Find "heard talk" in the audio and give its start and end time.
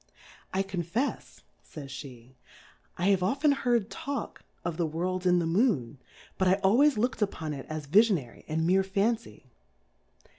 3.51-4.41